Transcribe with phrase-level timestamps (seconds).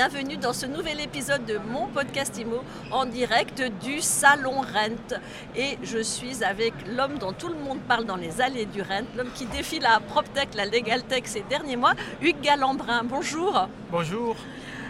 [0.00, 5.20] bienvenue dans ce nouvel épisode de mon podcast IMO en direct du Salon Rent.
[5.54, 9.04] Et je suis avec l'homme dont tout le monde parle dans les allées du Rent,
[9.14, 11.92] l'homme qui défile à PropTech, la LegalTech ces derniers mois,
[12.22, 13.02] Hugues Galambrin.
[13.04, 13.68] Bonjour.
[13.90, 14.36] Bonjour.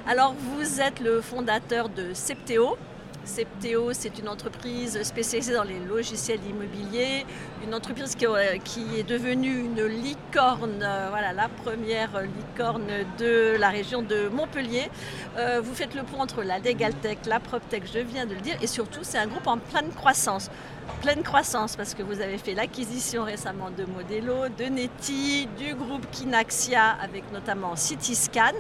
[0.06, 2.76] Alors vous êtes le fondateur de Septéo,
[3.24, 7.26] Septéo, c'est une entreprise spécialisée dans les logiciels immobiliers,
[7.64, 8.56] une entreprise qui, euh,
[8.96, 12.86] est devenue une licorne, euh, voilà, la première licorne
[13.18, 14.90] de la région de Montpellier.
[15.36, 18.56] Euh, vous faites le pont entre la Legaltech, la PropTech, je viens de le dire,
[18.62, 20.50] et surtout c'est un groupe en pleine croissance
[20.90, 26.06] pleine croissance parce que vous avez fait l'acquisition récemment de Modelo, de Neti, du groupe
[26.10, 28.52] Kinaxia avec notamment Cityscan.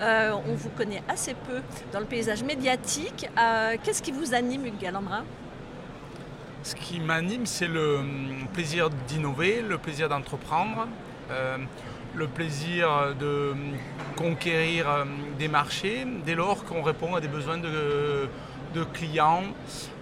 [0.00, 1.60] Euh, on vous connaît assez peu
[1.92, 3.28] dans le paysage médiatique.
[3.38, 5.24] Euh, qu'est-ce qui vous anime, Hugues Galambrin?
[6.62, 10.88] Ce qui m'anime, c'est le hum, plaisir d'innover, le plaisir d'entreprendre.
[11.30, 11.58] Euh,
[12.14, 13.76] le plaisir de hum,
[14.16, 15.08] conquérir hum,
[15.38, 19.44] des marchés dès lors qu'on répond à des besoins de clients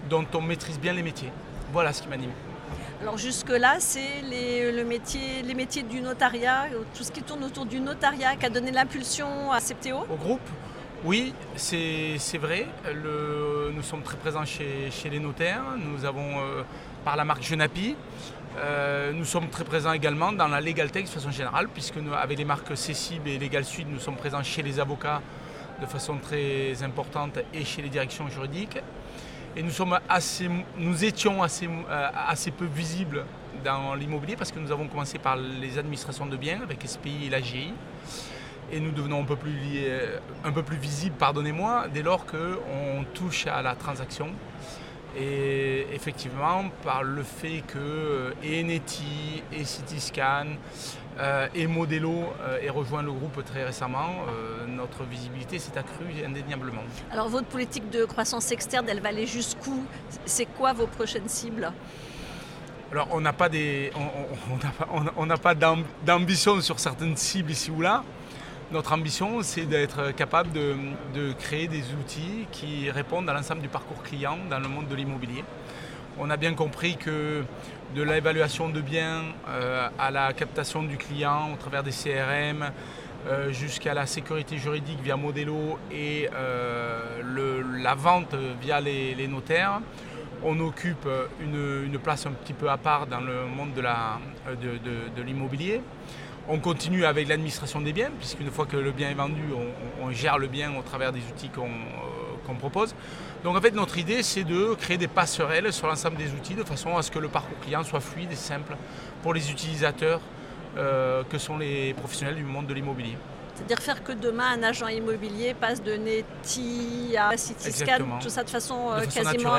[0.08, 1.32] dont on maîtrise bien les métiers.
[1.72, 2.30] Voilà ce qui m'anime.
[3.02, 7.66] Alors jusque-là, c'est les, le métier, les métiers du notariat, tout ce qui tourne autour
[7.66, 10.40] du notariat qui a donné l'impulsion à Septéo Au groupe
[11.04, 12.66] oui, c'est vrai.
[12.94, 15.62] nous sommes très présents chez, les notaires.
[15.78, 16.62] Nous avons, euh,
[17.04, 17.94] par la marque Genapi,
[18.58, 22.14] euh, nous sommes très présents également dans la Legal Tech de façon générale, puisque nous,
[22.14, 25.20] avec les marques Cécib et Legal Suite, nous sommes présents chez les avocats
[25.80, 28.78] de façon très importante et chez les directions juridiques.
[29.56, 33.24] Et nous, sommes assez, nous étions assez, euh, assez peu visibles
[33.64, 37.30] dans l'immobilier parce que nous avons commencé par les administrations de biens avec SPI et
[37.30, 37.72] l'AGI.
[38.70, 39.56] Et nous devenons un peu plus,
[40.44, 44.28] un peu plus visibles, pardonnez-moi, dès lors qu'on touche à la transaction.
[45.18, 50.46] Et effectivement, par le fait que Eneti et Cityscan
[51.18, 56.22] euh, et Modelo euh, aient rejoint le groupe très récemment, euh, notre visibilité s'est accrue
[56.22, 56.82] indéniablement.
[57.10, 59.82] Alors votre politique de croissance externe, elle va aller jusqu'où?
[60.26, 61.72] C'est quoi vos prochaines cibles?
[62.92, 63.90] Alors on n'a pas, des,
[65.16, 68.04] on, pas d'ambition sur certaines cibles ici ou là.
[68.72, 74.02] Notre ambition, c'est d'être capable de, créer des outils qui répondent à l'ensemble du parcours
[74.02, 75.44] client dans le monde de l'immobilier.
[76.18, 77.44] On a bien compris que
[77.94, 82.72] de l'évaluation de biens euh, à la captation du client au travers des CRM,
[83.28, 87.22] euh, jusqu'à la sécurité juridique via Modelo et euh,
[87.80, 89.80] la vente via les, notaires,
[90.42, 91.08] on occupe
[91.40, 95.80] une, place un petit peu à part dans le monde de l'immobilier.
[96.48, 99.42] On continue avec l'administration des biens, puisqu'une fois que le bien est vendu,
[100.00, 101.62] on, gère le bien au travers des outils euh,
[102.46, 102.94] qu'on propose.
[103.42, 106.62] Donc en fait, notre idée, c'est de créer des passerelles sur l'ensemble des outils, de
[106.62, 108.76] façon à ce que le parcours client soit fluide et simple
[109.22, 110.20] pour les utilisateurs
[110.76, 113.16] euh, que sont les professionnels du monde de l'immobilier.
[113.56, 118.50] C'est-à-dire faire que demain, un agent immobilier passe de Neti à Cityscan, tout ça de
[118.50, 119.54] façon, euh, quasiment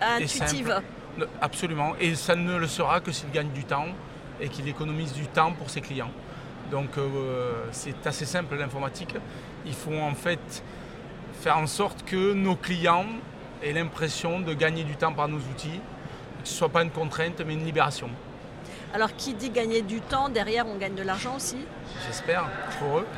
[0.00, 0.80] intuitive.
[1.40, 3.86] Absolument, et ça ne le sera que s'il gagne du temps
[4.42, 6.10] et qu'il économise du temps pour ses clients.
[6.70, 9.14] Donc euh, c'est assez simple l'informatique.
[9.64, 10.62] Il faut en fait
[11.40, 13.06] faire en sorte que nos clients
[13.62, 15.80] aient l'impression de gagner du temps par nos outils,
[16.42, 18.10] que ce ne soit pas une contrainte mais une libération.
[18.92, 21.58] Alors qui dit gagner du temps, derrière on gagne de l'argent aussi?
[22.06, 22.44] J'espère,
[22.78, 23.06] pour eux.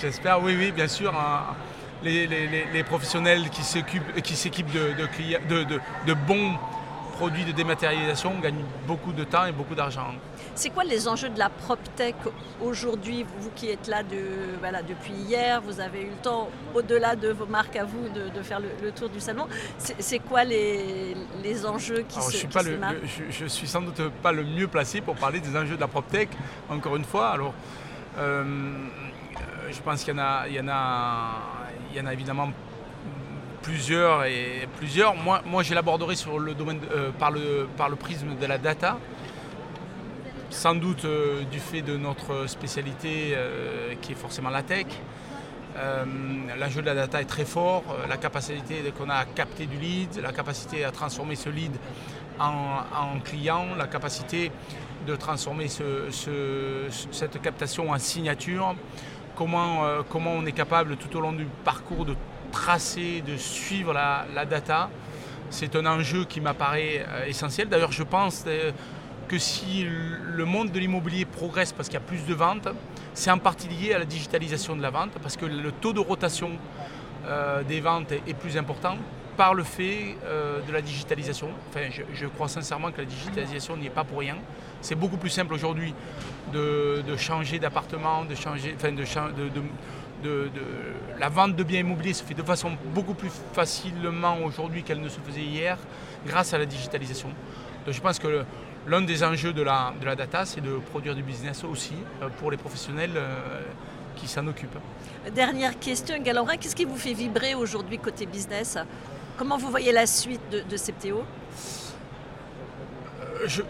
[0.00, 1.14] J'espère, oui, oui, bien sûr.
[1.14, 1.54] Hein.
[2.02, 4.94] Les, professionnels qui s'équipent de,
[5.48, 6.56] de, de, de bons
[7.16, 10.08] produits de dématérialisation, on gagne beaucoup de temps et beaucoup d'argent.
[10.54, 12.14] C'est quoi les enjeux de la PropTech
[12.62, 17.16] aujourd'hui Vous qui êtes là de, voilà, depuis hier, vous avez eu le temps, au-delà
[17.16, 19.46] de vos marques à vous, de, faire le, tour du salon.
[19.78, 22.78] C'est quoi les, les, enjeux qui se, je suis, pas le,
[23.30, 26.28] je, suis sans doute pas le mieux placé pour parler des enjeux de la PropTech,
[26.68, 27.28] encore une fois.
[27.28, 27.54] Alors,
[28.18, 28.44] euh,
[29.70, 31.30] je pense qu'il y en a, il y en a,
[31.90, 32.50] il y en a évidemment
[33.66, 35.16] plusieurs et plusieurs.
[35.16, 38.58] Moi, moi je l'aborderai sur le domaine euh, par, le, par le prisme de la
[38.58, 38.96] data.
[40.50, 44.86] Sans doute euh, du fait de notre spécialité euh, qui est forcément la tech.
[46.58, 47.84] L'enjeu de la data est très fort.
[48.08, 51.76] la capacité qu'on a à capter du lead, la capacité à transformer ce lead
[52.40, 54.50] en, client, la capacité
[55.06, 58.74] de transformer cette captation en signature.
[59.36, 62.14] Comment, comment on est capable tout au long du parcours de
[62.50, 64.90] tracer, de suivre la, data,
[65.50, 67.68] c'est un enjeu qui m'apparaît euh, essentiel.
[67.68, 68.72] D'ailleurs, je pense euh,
[69.28, 72.68] que si le monde de l'immobilier progresse parce qu'il y a plus de ventes,
[73.14, 76.00] c'est en partie lié à la digitalisation de la vente, parce que le taux de
[76.00, 76.50] rotation
[77.26, 78.96] euh, des ventes est plus important
[79.36, 80.16] par le fait
[80.66, 81.50] de la digitalisation.
[82.14, 84.36] Je, crois sincèrement que la digitalisation n'y est pas pour rien.
[84.80, 85.94] C'est beaucoup plus simple aujourd'hui
[86.52, 88.74] de, changer d'appartement, de changer,
[90.22, 90.42] de,
[91.18, 95.08] la vente de biens immobiliers se fait de façon beaucoup plus facilement aujourd'hui qu'elle ne
[95.08, 95.78] se faisait hier
[96.26, 97.28] grâce à la digitalisation.
[97.84, 98.44] Donc je pense que
[98.86, 102.56] l'un des enjeux de la, data, c'est de produire du business aussi euh, pour les
[102.56, 103.60] professionnels euh,
[104.16, 104.78] qui s'en occupent.
[105.34, 108.78] Dernière question, Galambrin, qu'est-ce qui vous fait vibrer aujourd'hui côté business?
[109.36, 110.76] Comment vous voyez la suite de, de
[111.12, 111.22] euh,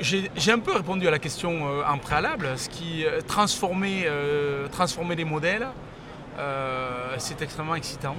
[0.00, 2.48] j'ai un peu répondu à la question en préalable.
[2.56, 4.08] Ce qui transformer,
[4.70, 5.66] transformer les modèles,
[7.18, 8.14] c'est extrêmement excitant.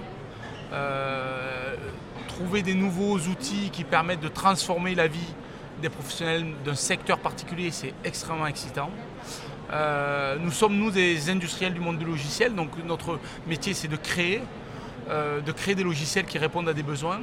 [2.27, 5.33] trouver des nouveaux outils qui permettent de transformer la vie
[5.81, 8.89] des professionnels d'un secteur particulier, c'est extrêmement excitant.
[9.71, 13.97] Euh, nous sommes, nous, des industriels du monde du logiciel, donc notre métier, c'est de
[13.97, 14.43] créer, euh,
[15.09, 17.19] de créer des logiciels qui répondent à des besoins.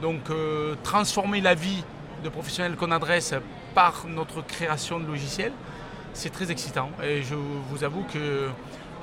[0.00, 1.82] Donc, euh, transformer la vie
[2.22, 3.34] de professionnels qu'on adresse
[3.74, 5.52] par notre création de logiciels,
[6.12, 6.90] c'est très excitant.
[7.02, 8.48] Et je vous avoue que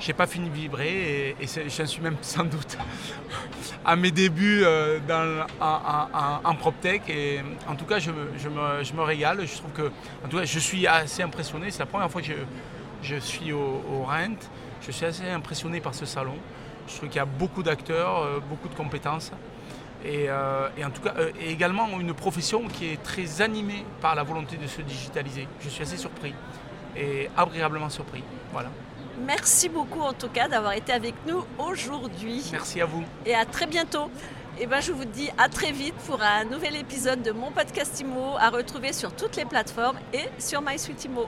[0.00, 2.76] je n'ai pas fini de vibrer et, j'en suis même sans doute
[3.84, 7.02] à mes débuts euh, dans, en, PropTech.
[7.08, 9.46] Et en tout cas, je, me, régale.
[9.46, 9.90] Je trouve que,
[10.24, 11.70] en je suis assez impressionné.
[11.70, 12.28] C'est la première fois que
[13.02, 14.36] je, suis au, Rent.
[14.86, 16.36] Je suis assez impressionné par ce salon.
[16.88, 19.32] Je trouve qu'il y a beaucoup d'acteurs, euh, beaucoup de compétences.
[20.04, 24.56] Et, euh, en tout cas, également une profession qui est très animée par la volonté
[24.56, 25.46] de se digitaliser.
[25.60, 26.34] Je suis assez surpris
[26.96, 28.24] et agréablement surpris.
[28.52, 28.70] Voilà.
[29.24, 32.42] Merci beaucoup en tout cas d'avoir été avec nous aujourd'hui.
[32.50, 33.04] Merci à vous.
[33.26, 34.10] Et à très bientôt.
[34.58, 37.50] Et eh ben, je vous dis à très vite pour un nouvel épisode de mon
[37.50, 41.26] podcast IMO à retrouver sur toutes les plateformes et sur MySuite IMO.